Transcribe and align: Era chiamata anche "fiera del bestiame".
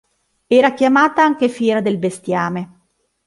Era 0.47 0.73
chiamata 0.73 1.21
anche 1.23 1.47
"fiera 1.47 1.79
del 1.79 1.99
bestiame". 1.99 2.85